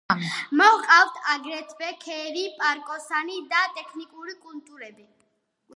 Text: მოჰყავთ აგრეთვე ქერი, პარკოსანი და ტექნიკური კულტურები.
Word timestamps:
მოჰყავთ 0.61 1.19
აგრეთვე 1.33 1.89
ქერი, 2.05 2.47
პარკოსანი 2.63 3.39
და 3.53 3.61
ტექნიკური 3.79 4.37
კულტურები. 4.49 5.09